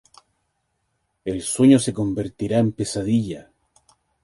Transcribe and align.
El 1.25 1.43
sueño 1.43 1.77
se 1.77 1.93
convertirá 1.93 2.57
en 2.57 2.71
pesadilla... 2.71 3.51